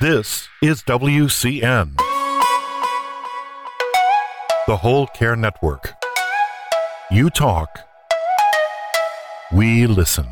This 0.00 0.48
is 0.62 0.82
WCN, 0.84 1.94
the 4.66 4.76
Whole 4.78 5.06
Care 5.08 5.36
Network. 5.36 5.92
You 7.10 7.28
talk, 7.28 7.80
we 9.52 9.86
listen. 9.86 10.24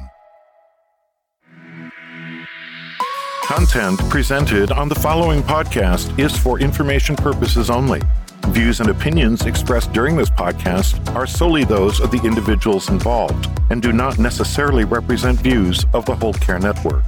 Content 3.43 3.99
presented 4.09 4.73
on 4.73 4.89
the 4.89 4.95
following 4.95 5.43
podcast 5.43 6.19
is 6.19 6.35
for 6.35 6.59
information 6.59 7.15
purposes 7.15 7.69
only. 7.69 8.01
Views 8.47 8.81
and 8.81 8.89
opinions 8.89 9.45
expressed 9.45 9.93
during 9.93 10.17
this 10.17 10.31
podcast 10.31 11.15
are 11.15 11.27
solely 11.27 11.65
those 11.65 12.01
of 12.01 12.11
the 12.11 12.23
individuals 12.25 12.89
involved 12.89 13.51
and 13.69 13.83
do 13.83 13.93
not 13.93 14.19
necessarily 14.19 14.85
represent 14.85 15.39
views 15.41 15.85
of 15.93 16.07
the 16.07 16.15
Whole 16.15 16.33
Care 16.33 16.59
Network. 16.59 17.05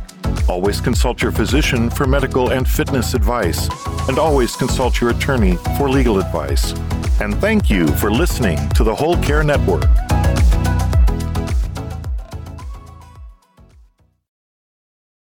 Always 0.51 0.81
consult 0.81 1.23
your 1.23 1.31
physician 1.31 1.91
for 1.91 2.09
medical 2.09 2.51
and 2.51 2.69
fitness 2.69 3.15
advice, 3.15 3.69
and 4.09 4.19
always 4.19 4.57
consult 4.57 5.01
your 5.01 5.11
attorney 5.11 5.55
for 5.79 5.89
legal 5.89 6.19
advice. 6.19 6.73
And 7.21 7.37
thank 7.37 7.71
you 7.71 7.87
for 7.87 8.11
listening 8.11 8.59
to 8.71 8.83
the 8.83 8.93
Whole 8.93 9.17
Care 9.19 9.45
Network. 9.45 9.87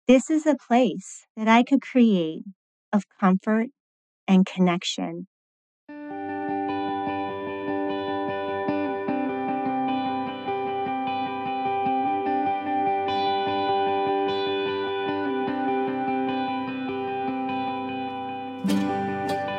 This 0.06 0.30
is 0.30 0.46
a 0.46 0.54
place 0.54 1.26
that 1.36 1.48
I 1.48 1.64
could 1.64 1.82
create 1.82 2.44
of 2.92 3.02
comfort 3.20 3.70
and 4.28 4.46
connection. 4.46 5.26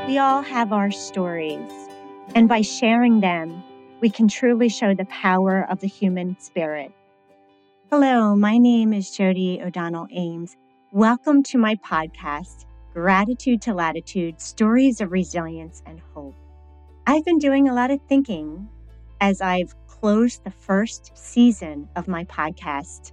We 0.10 0.18
all 0.18 0.42
have 0.42 0.74
our 0.74 0.90
stories, 0.90 1.72
and 2.34 2.50
by 2.50 2.62
sharing 2.62 3.20
them, 3.20 3.64
we 4.02 4.10
can 4.10 4.28
truly 4.28 4.68
show 4.68 4.96
the 4.96 5.06
power 5.06 5.68
of 5.70 5.82
the 5.82 5.88
human 5.88 6.36
spirit. 6.40 6.92
Hello, 7.92 8.36
my 8.36 8.58
name 8.58 8.92
is 8.92 9.12
Jody 9.12 9.62
O'Donnell 9.62 10.08
Ames. 10.12 10.58
Welcome 10.92 11.44
to 11.44 11.60
my 11.60 11.76
podcast, 11.76 12.66
Gratitude 12.92 13.62
to 13.62 13.76
Latitude 13.76 14.42
Stories 14.42 15.00
of 15.00 15.12
Resilience 15.12 15.84
and 15.86 16.02
Hope. 16.16 16.34
I've 17.06 17.24
been 17.24 17.38
doing 17.38 17.70
a 17.70 17.76
lot 17.76 17.92
of 17.92 18.00
thinking 18.10 18.68
as 19.22 19.42
I've 19.42 19.76
closed 19.86 20.44
the 20.44 20.50
first 20.50 21.16
season 21.16 21.88
of 21.96 22.08
my 22.08 22.24
podcast, 22.24 23.12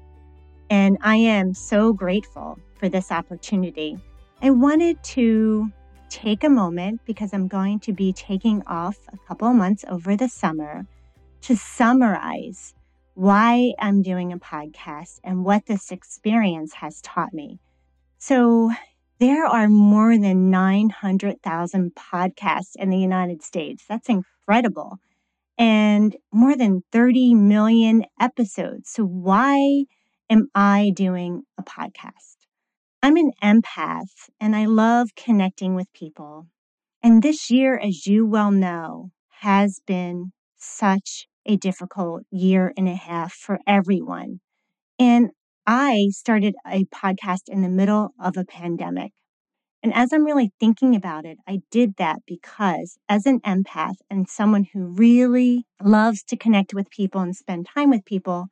and 0.70 0.96
I 1.02 1.16
am 1.16 1.52
so 1.52 1.92
grateful 1.92 2.58
for 2.80 2.88
this 2.88 3.12
opportunity. 3.12 3.98
I 4.40 4.48
wanted 4.48 5.04
to 5.04 5.70
take 6.08 6.44
a 6.44 6.48
moment 6.48 7.00
because 7.04 7.32
I'm 7.32 7.48
going 7.48 7.80
to 7.80 7.92
be 7.92 8.12
taking 8.12 8.62
off 8.66 8.96
a 9.12 9.18
couple 9.26 9.52
months 9.52 9.84
over 9.88 10.16
the 10.16 10.28
summer 10.28 10.86
to 11.42 11.56
summarize 11.56 12.74
why 13.14 13.72
I'm 13.78 14.02
doing 14.02 14.32
a 14.32 14.38
podcast 14.38 15.20
and 15.24 15.44
what 15.44 15.66
this 15.66 15.90
experience 15.90 16.74
has 16.74 17.00
taught 17.00 17.32
me. 17.32 17.58
So, 18.18 18.70
there 19.18 19.46
are 19.46 19.68
more 19.68 20.18
than 20.18 20.50
900,000 20.50 21.94
podcasts 21.94 22.76
in 22.76 22.90
the 22.90 22.98
United 22.98 23.42
States. 23.42 23.84
That's 23.88 24.10
incredible. 24.10 24.98
And 25.56 26.14
more 26.32 26.54
than 26.54 26.82
30 26.92 27.34
million 27.34 28.04
episodes. 28.20 28.90
So, 28.90 29.04
why 29.04 29.84
am 30.28 30.48
I 30.54 30.92
doing 30.94 31.44
a 31.58 31.62
podcast? 31.62 32.45
I'm 33.06 33.16
an 33.16 33.30
empath 33.40 34.30
and 34.40 34.56
I 34.56 34.64
love 34.64 35.14
connecting 35.14 35.76
with 35.76 35.86
people. 35.92 36.48
And 37.04 37.22
this 37.22 37.52
year, 37.52 37.78
as 37.78 38.04
you 38.04 38.26
well 38.26 38.50
know, 38.50 39.12
has 39.42 39.80
been 39.86 40.32
such 40.56 41.28
a 41.44 41.56
difficult 41.56 42.24
year 42.32 42.72
and 42.76 42.88
a 42.88 42.96
half 42.96 43.32
for 43.32 43.60
everyone. 43.64 44.40
And 44.98 45.30
I 45.68 46.08
started 46.10 46.56
a 46.66 46.84
podcast 46.86 47.42
in 47.46 47.62
the 47.62 47.68
middle 47.68 48.12
of 48.20 48.36
a 48.36 48.44
pandemic. 48.44 49.12
And 49.84 49.94
as 49.94 50.12
I'm 50.12 50.24
really 50.24 50.50
thinking 50.58 50.96
about 50.96 51.24
it, 51.24 51.38
I 51.46 51.60
did 51.70 51.98
that 51.98 52.22
because 52.26 52.98
as 53.08 53.24
an 53.24 53.38
empath 53.42 53.98
and 54.10 54.28
someone 54.28 54.66
who 54.72 54.80
really 54.84 55.64
loves 55.80 56.24
to 56.24 56.36
connect 56.36 56.74
with 56.74 56.90
people 56.90 57.20
and 57.20 57.36
spend 57.36 57.68
time 57.72 57.90
with 57.90 58.04
people, 58.04 58.48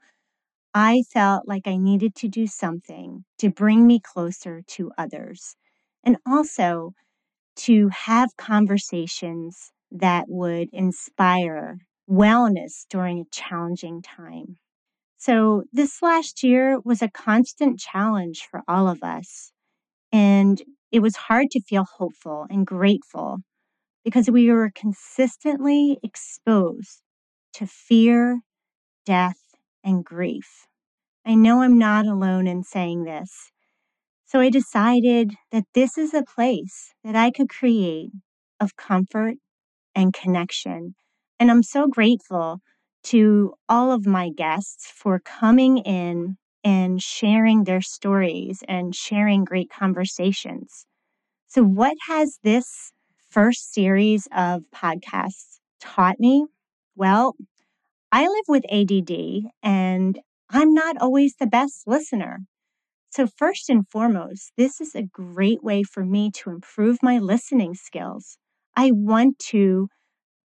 I 0.75 1.05
felt 1.13 1.47
like 1.47 1.67
I 1.67 1.77
needed 1.77 2.15
to 2.17 2.29
do 2.29 2.47
something 2.47 3.25
to 3.39 3.51
bring 3.51 3.87
me 3.87 4.01
closer 4.01 4.63
to 4.69 4.91
others 4.99 5.57
and 6.03 6.17
also 6.27 6.93
to 7.57 7.89
have 7.91 8.37
conversations 8.37 9.73
that 9.93 10.27
would 10.29 10.71
inspire 10.73 11.79
wellness 12.11 12.87
during 12.91 13.21
a 13.21 13.25
challenging 13.33 14.03
time. 14.03 14.59
So, 15.19 15.65
this 15.73 16.03
last 16.03 16.43
year 16.45 16.81
was 16.81 17.03
a 17.03 17.11
constant 17.11 17.81
challenge 17.81 18.47
for 18.51 18.63
all 18.69 18.89
of 18.89 19.03
us. 19.03 19.53
And 20.13 20.63
it 20.93 21.01
was 21.01 21.17
hard 21.17 21.51
to 21.53 21.63
feel 21.63 21.85
hopeful 21.85 22.47
and 22.51 22.67
grateful 22.67 23.39
because 24.05 24.31
we 24.31 24.51
were 24.51 24.71
consistently 24.75 25.99
exposed 26.03 27.03
to 27.55 27.67
fear, 27.67 28.41
death, 29.07 29.39
and 29.85 30.05
grief. 30.05 30.67
I 31.25 31.35
know 31.35 31.63
I'm 31.63 31.79
not 31.79 32.07
alone 32.07 32.47
in 32.47 32.65
saying 32.65 33.05
this. 33.05 33.51
So 34.27 34.41
I 34.41 34.51
decided 34.51 35.35
that 35.53 35.67
this 35.75 35.97
is 35.97 36.15
a 36.15 36.25
place 36.25 36.95
that 37.05 37.15
I 37.15 37.31
could 37.31 37.49
create 37.49 38.11
of 38.59 38.77
comfort 38.77 39.37
and 39.95 40.13
connection. 40.13 40.95
And 41.39 41.51
I'm 41.51 41.63
so 41.63 41.87
grateful 41.87 42.61
to 43.05 43.55
all 43.69 43.93
of 43.93 44.07
my 44.07 44.31
guests 44.31 44.91
for 44.91 45.21
coming 45.21 45.79
in 45.79 46.37
and 46.65 47.03
sharing 47.03 47.65
their 47.65 47.83
stories 47.83 48.63
and 48.67 48.95
sharing 48.95 49.45
great 49.45 49.71
conversations. 49.71 50.87
So, 51.47 51.63
what 51.63 51.97
has 52.09 52.39
this 52.43 52.93
first 53.31 53.73
series 53.73 54.27
of 54.35 54.63
podcasts 54.75 55.59
taught 55.81 56.19
me? 56.19 56.47
Well, 56.97 57.37
I 58.15 58.29
live 58.29 58.45
with 58.47 58.63
ADD 58.71 59.51
and 59.61 60.21
I'm 60.49 60.73
not 60.73 60.97
always 60.99 61.35
the 61.35 61.49
best 61.49 61.83
listener. 61.85 62.43
So, 63.11 63.27
first 63.27 63.69
and 63.69 63.89
foremost, 63.89 64.53
this 64.57 64.81
is 64.81 64.95
a 64.95 65.03
great 65.03 65.65
way 65.65 65.83
for 65.83 66.05
me 66.05 66.31
to 66.37 66.51
improve 66.51 67.03
my 67.03 67.19
listening 67.19 67.75
skills. 67.75 68.39
I 68.77 68.93
want 68.93 69.41
to 69.51 69.89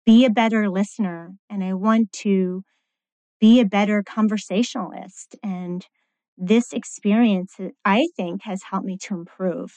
be 0.05 0.23
a 0.23 0.29
better 0.29 0.69
listener 0.69 1.33
and 1.49 1.61
I 1.61 1.73
want 1.73 2.13
to 2.23 2.63
be 3.41 3.59
a 3.59 3.65
better 3.65 4.01
conversationalist. 4.01 5.35
And 5.43 5.85
this 6.37 6.71
experience, 6.71 7.53
I 7.83 8.07
think, 8.15 8.43
has 8.43 8.61
helped 8.71 8.85
me 8.85 8.97
to 9.01 9.13
improve. 9.13 9.73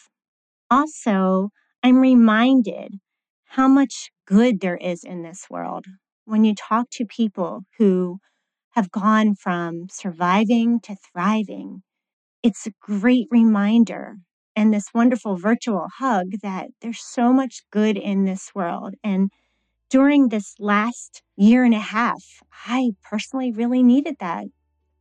Also, 0.71 1.49
I'm 1.83 1.99
reminded 1.99 3.01
how 3.47 3.67
much 3.67 4.13
good 4.29 4.61
there 4.61 4.77
is 4.77 5.03
in 5.03 5.23
this 5.23 5.47
world. 5.51 5.87
When 6.31 6.45
you 6.45 6.55
talk 6.55 6.91
to 6.91 7.05
people 7.05 7.65
who 7.77 8.21
have 8.71 8.93
gone 8.93 9.35
from 9.35 9.89
surviving 9.91 10.79
to 10.83 10.95
thriving. 10.95 11.83
It's 12.45 12.69
a 12.69 12.73
great 12.81 13.27
reminder 13.33 14.19
and 14.55 14.73
this 14.73 14.95
wonderful 14.95 15.37
virtual 15.37 15.89
hug 15.99 16.27
that 16.43 16.69
there's 16.83 17.03
so 17.03 17.33
much 17.33 17.63
good 17.73 17.97
in 17.97 18.27
this 18.27 18.55
world. 18.55 18.95
And 19.03 19.33
during 19.91 20.29
this 20.29 20.55
last 20.61 21.23
year 21.37 21.65
and 21.65 21.75
a 21.75 21.81
half, 21.81 22.23
I 22.67 22.93
personally 23.03 23.51
really 23.51 23.83
needed 23.83 24.17
that. 24.21 24.47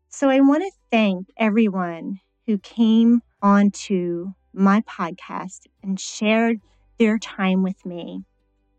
So 0.09 0.29
I 0.29 0.39
want 0.39 0.63
to 0.63 0.71
thank 0.91 1.27
everyone 1.37 2.21
who 2.47 2.57
came 2.57 3.21
onto 3.41 4.33
my 4.53 4.81
podcast 4.81 5.67
and 5.83 5.99
shared 5.99 6.57
their 6.97 7.19
time 7.19 7.63
with 7.63 7.85
me. 7.85 8.23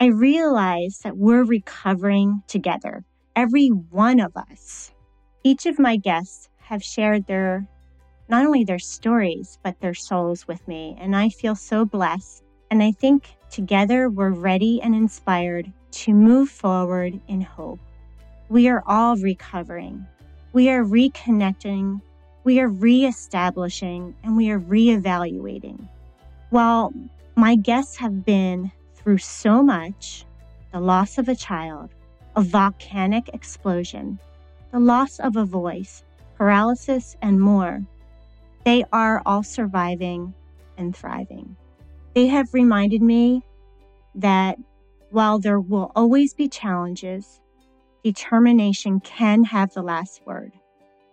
I 0.02 0.06
realize 0.06 1.00
that 1.04 1.18
we're 1.18 1.44
recovering 1.44 2.42
together 2.46 3.04
every 3.36 3.68
one 3.68 4.18
of 4.18 4.34
us. 4.34 4.92
Each 5.44 5.66
of 5.66 5.78
my 5.78 5.96
guests 5.96 6.48
have 6.56 6.82
shared 6.82 7.26
their 7.26 7.68
not 8.26 8.46
only 8.46 8.64
their 8.64 8.78
stories, 8.78 9.58
but 9.62 9.78
their 9.80 9.92
souls 9.92 10.48
with 10.48 10.66
me. 10.66 10.96
And 10.98 11.14
I 11.14 11.28
feel 11.28 11.54
so 11.54 11.84
blessed. 11.84 12.42
And 12.70 12.82
I 12.82 12.92
think 12.92 13.28
together 13.50 14.08
we're 14.08 14.30
ready 14.30 14.80
and 14.80 14.94
inspired 14.94 15.70
to 15.90 16.14
move 16.14 16.48
forward 16.48 17.20
in 17.28 17.42
hope. 17.42 17.80
We 18.48 18.68
are 18.68 18.82
all 18.86 19.16
recovering. 19.16 20.06
We 20.54 20.70
are 20.70 20.82
reconnecting. 20.82 22.00
We 22.44 22.58
are 22.60 22.68
reestablishing 22.68 24.14
and 24.24 24.34
we 24.34 24.50
are 24.50 24.60
reevaluating. 24.60 25.86
While 26.48 26.94
my 27.36 27.54
guests 27.54 27.96
have 27.98 28.24
been 28.24 28.72
through 29.02 29.18
so 29.18 29.62
much 29.62 30.24
the 30.72 30.80
loss 30.80 31.18
of 31.18 31.28
a 31.28 31.34
child, 31.34 31.90
a 32.36 32.42
volcanic 32.42 33.28
explosion, 33.34 34.18
the 34.72 34.78
loss 34.80 35.18
of 35.18 35.36
a 35.36 35.44
voice, 35.44 36.04
paralysis, 36.36 37.16
and 37.20 37.40
more 37.40 37.82
they 38.64 38.84
are 38.92 39.22
all 39.24 39.42
surviving 39.42 40.34
and 40.76 40.94
thriving. 40.94 41.56
They 42.14 42.26
have 42.26 42.52
reminded 42.52 43.02
me 43.02 43.42
that 44.14 44.58
while 45.10 45.38
there 45.38 45.60
will 45.60 45.92
always 45.96 46.34
be 46.34 46.48
challenges, 46.48 47.40
determination 48.04 49.00
can 49.00 49.44
have 49.44 49.72
the 49.72 49.82
last 49.82 50.24
word. 50.26 50.52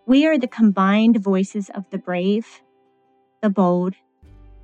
We 0.06 0.25
are 0.25 0.38
the 0.38 0.48
combined 0.48 1.18
voices 1.18 1.69
of 1.69 1.90
the 1.90 1.98
brave, 1.98 2.62
the 3.42 3.50
bold, 3.50 3.95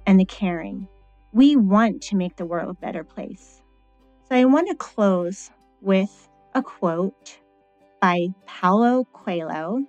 and 0.06 0.20
the 0.20 0.26
caring. 0.26 0.88
We 1.34 1.56
want 1.56 2.04
to 2.04 2.16
make 2.16 2.36
the 2.36 2.46
world 2.46 2.70
a 2.70 2.80
better 2.80 3.04
place. 3.04 3.64
So 4.30 4.36
I 4.36 4.46
want 4.46 4.68
to 4.70 4.76
close 4.76 5.50
with 5.82 6.30
a 6.54 6.62
quote 6.62 7.40
by 8.00 8.28
Paulo 8.46 9.06
Coelho, 9.14 9.84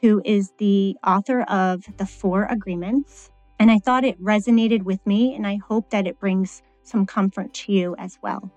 who 0.00 0.20
is 0.24 0.52
the 0.58 0.96
author 1.06 1.42
of 1.42 1.84
The 1.98 2.06
Four 2.06 2.46
Agreements. 2.46 3.30
And 3.60 3.70
I 3.70 3.78
thought 3.78 4.04
it 4.04 4.20
resonated 4.20 4.82
with 4.82 5.06
me, 5.06 5.36
and 5.36 5.46
I 5.46 5.60
hope 5.68 5.90
that 5.90 6.08
it 6.08 6.18
brings 6.18 6.62
some 6.82 7.06
comfort 7.06 7.54
to 7.54 7.72
you 7.72 7.94
as 7.96 8.18
well. 8.20 8.50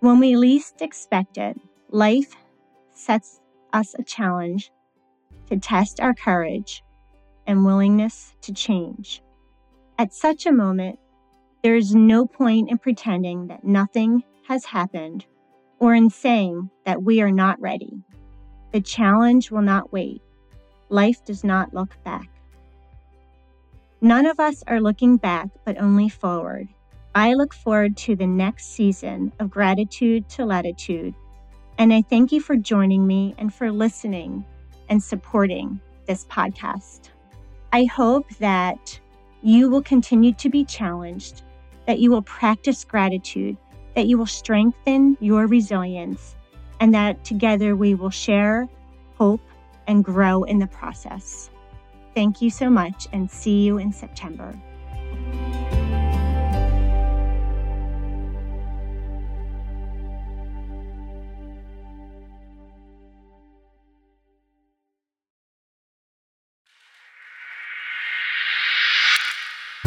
When 0.00 0.20
we 0.20 0.36
least 0.36 0.82
expect 0.82 1.38
it, 1.38 1.58
life 1.88 2.36
sets 2.92 3.40
us 3.72 3.94
a 3.98 4.02
challenge 4.02 4.70
to 5.48 5.56
test 5.56 5.98
our 5.98 6.12
courage 6.12 6.84
and 7.46 7.64
willingness 7.64 8.34
to 8.42 8.52
change. 8.52 9.22
At 9.98 10.12
such 10.12 10.44
a 10.44 10.52
moment, 10.52 10.98
there 11.62 11.76
is 11.76 11.94
no 11.94 12.26
point 12.26 12.70
in 12.70 12.78
pretending 12.78 13.48
that 13.48 13.64
nothing 13.64 14.22
has 14.46 14.64
happened 14.64 15.26
or 15.78 15.94
in 15.94 16.10
saying 16.10 16.70
that 16.84 17.02
we 17.02 17.20
are 17.20 17.30
not 17.30 17.60
ready. 17.60 18.02
The 18.72 18.80
challenge 18.80 19.50
will 19.50 19.62
not 19.62 19.92
wait. 19.92 20.22
Life 20.88 21.24
does 21.24 21.44
not 21.44 21.74
look 21.74 21.96
back. 22.04 22.28
None 24.00 24.26
of 24.26 24.38
us 24.38 24.62
are 24.66 24.80
looking 24.80 25.16
back, 25.16 25.48
but 25.64 25.80
only 25.80 26.08
forward. 26.08 26.68
I 27.14 27.34
look 27.34 27.52
forward 27.52 27.96
to 27.98 28.14
the 28.14 28.26
next 28.26 28.66
season 28.66 29.32
of 29.40 29.50
Gratitude 29.50 30.28
to 30.30 30.44
Latitude, 30.44 31.14
and 31.78 31.92
I 31.92 32.02
thank 32.02 32.30
you 32.30 32.40
for 32.40 32.54
joining 32.54 33.06
me 33.06 33.34
and 33.38 33.52
for 33.52 33.72
listening 33.72 34.44
and 34.88 35.02
supporting 35.02 35.80
this 36.06 36.24
podcast. 36.26 37.10
I 37.72 37.84
hope 37.84 38.28
that 38.38 39.00
you 39.42 39.68
will 39.68 39.82
continue 39.82 40.32
to 40.34 40.48
be 40.48 40.64
challenged, 40.64 41.42
that 41.88 42.00
you 42.00 42.10
will 42.10 42.22
practice 42.22 42.84
gratitude, 42.84 43.56
that 43.96 44.06
you 44.06 44.18
will 44.18 44.26
strengthen 44.26 45.16
your 45.20 45.46
resilience, 45.46 46.36
and 46.80 46.94
that 46.94 47.24
together 47.24 47.74
we 47.74 47.94
will 47.94 48.10
share 48.10 48.68
hope 49.16 49.40
and 49.86 50.04
grow 50.04 50.44
in 50.44 50.58
the 50.58 50.66
process. 50.66 51.48
Thank 52.14 52.42
you 52.42 52.50
so 52.50 52.68
much 52.68 53.08
and 53.14 53.30
see 53.30 53.62
you 53.62 53.78
in 53.78 53.90
September. 53.90 54.54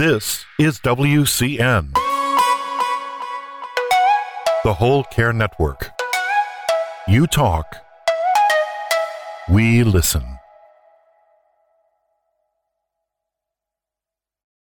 This 0.02 0.46
is 0.58 0.80
WCN, 0.80 1.94
the 4.64 4.74
Whole 4.74 5.04
Care 5.04 5.32
Network. 5.32 5.92
You 7.08 7.28
talk, 7.28 7.76
we 9.48 9.84
listen. 9.84 10.31